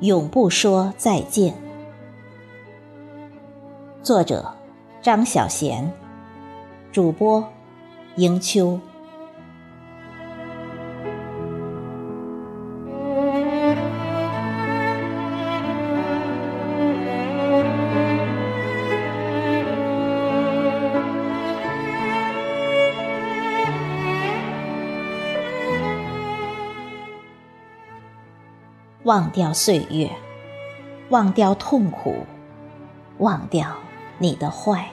[0.00, 1.54] 永不说再见。
[4.02, 4.54] 作者：
[5.02, 5.84] 张小娴，
[6.90, 7.46] 主播：
[8.16, 8.80] 迎秋。
[29.10, 30.08] 忘掉岁月，
[31.08, 32.24] 忘掉痛苦，
[33.18, 33.76] 忘掉
[34.18, 34.88] 你的坏。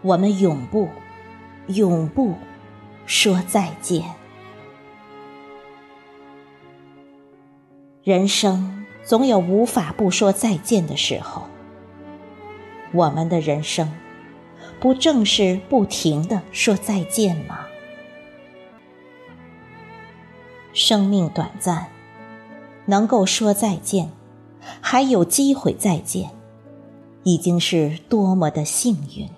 [0.00, 0.88] 我们永不，
[1.66, 2.36] 永不
[3.04, 4.02] 说再见。
[8.02, 11.42] 人生总有无法不说再见的时候。
[12.94, 13.92] 我们的人生，
[14.80, 17.66] 不正是不停的说再见吗？
[20.72, 21.88] 生命短暂，
[22.86, 24.10] 能够说再见，
[24.80, 26.30] 还有机会再见，
[27.24, 29.28] 已经是多么的幸运。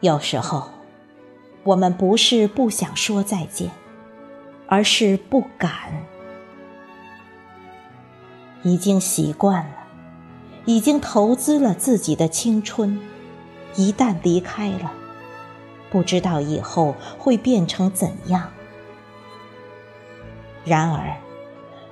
[0.00, 0.68] 有时候，
[1.62, 3.70] 我们不是不想说再见，
[4.66, 5.70] 而是不敢。
[8.64, 9.76] 已经习惯了，
[10.64, 13.00] 已经投资了自己的青春，
[13.76, 14.92] 一旦离开了。
[15.92, 18.50] 不知道以后会变成怎样。
[20.64, 21.14] 然而，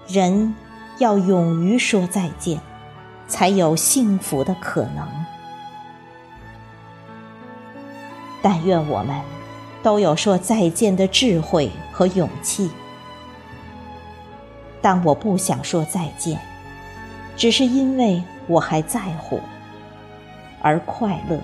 [0.08, 0.54] 人
[0.98, 2.58] 要勇于说再见，
[3.28, 5.06] 才有幸福的可能。
[8.40, 9.20] 但愿我们
[9.82, 12.70] 都有说再见的智慧和勇气。
[14.80, 16.40] 当我不想说再见，
[17.36, 19.40] 只是因为我还在乎，
[20.62, 21.38] 而快乐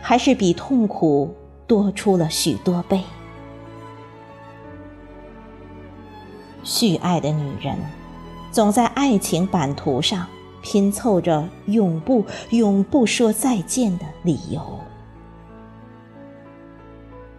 [0.00, 1.34] 还是比痛苦。
[1.66, 3.02] 多出了许多倍。
[6.62, 7.76] 蓄爱的女人，
[8.50, 10.26] 总在爱情版图上
[10.62, 14.80] 拼凑着永不、永不说再见的理由。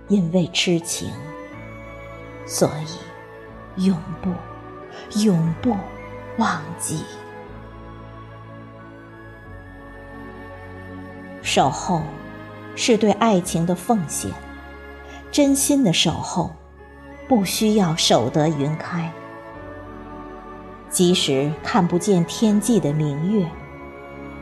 [0.08, 1.10] 因为痴情，
[2.46, 2.70] 所
[3.78, 4.32] 以永不、
[5.20, 5.76] 永不
[6.38, 7.04] 忘记。
[11.42, 12.02] 守候。
[12.78, 14.32] 是对爱情的奉献，
[15.32, 16.52] 真心的守候，
[17.28, 19.12] 不需要守得云开。
[20.90, 23.46] 即使看不见天际的明月，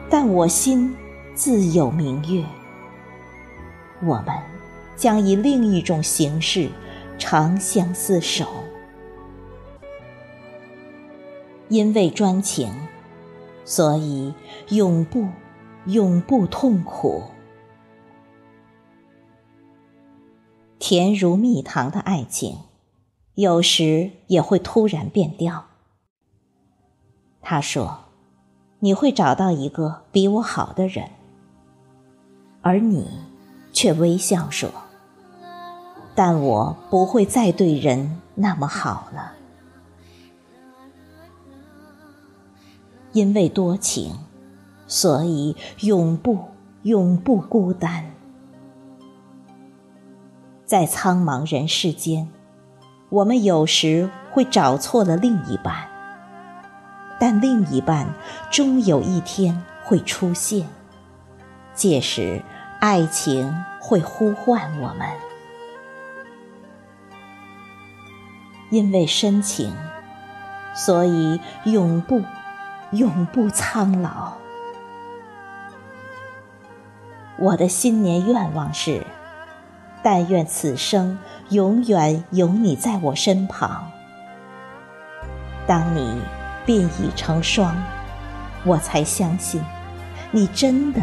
[0.09, 0.94] 但我心
[1.34, 2.44] 自有明月。
[4.03, 4.35] 我们
[4.97, 6.69] 将以另一种形式
[7.18, 8.47] 长相厮守，
[11.69, 12.69] 因为专情，
[13.63, 14.34] 所以
[14.69, 15.25] 永不、
[15.85, 17.24] 永不痛苦。
[20.88, 22.59] 甜如蜜糖的爱情，
[23.34, 25.66] 有时也会突然变调。
[27.41, 28.01] 他说
[28.81, 31.09] ：“你会找到一个比我好的人。”
[32.62, 33.07] 而你
[33.74, 34.69] 却微笑说
[36.13, 39.34] ：“但我不会再对人那么好了，
[43.12, 44.13] 因为多情，
[44.85, 46.38] 所以永不、
[46.84, 48.12] 永不孤单。”
[50.65, 52.27] 在苍茫人世间，
[53.09, 55.87] 我们有时会找错了另一半，
[57.19, 58.07] 但另一半
[58.49, 60.67] 终有一天会出现，
[61.75, 62.41] 届时
[62.79, 65.07] 爱情会呼唤我们。
[68.71, 69.71] 因为深情，
[70.73, 72.23] 所以永不、
[72.89, 74.33] 永不苍老。
[77.37, 79.05] 我的新年愿望是。
[80.05, 81.17] 但愿此生
[81.49, 83.91] 永远有你在我身旁。
[85.65, 86.21] 当你
[86.63, 87.75] 变已成双，
[88.63, 89.59] 我才相信
[90.30, 91.01] 你真的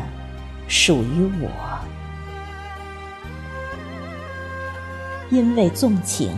[0.69, 1.51] 属于我。
[5.31, 6.31] 因为纵情，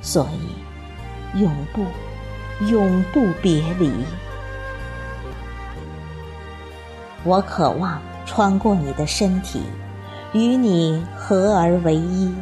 [0.00, 1.84] 所以永不、
[2.64, 3.92] 永不别离。
[7.24, 9.60] 我渴望穿过你的身体。
[10.32, 12.32] 与你合而为一，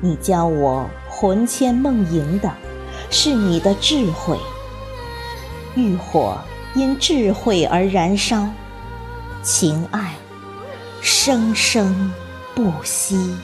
[0.00, 2.50] 你教我魂牵梦萦的，
[3.10, 4.38] 是你的智慧。
[5.74, 6.38] 欲火
[6.74, 8.48] 因智慧而燃烧，
[9.42, 10.14] 情爱
[11.02, 12.12] 生生
[12.54, 13.36] 不息。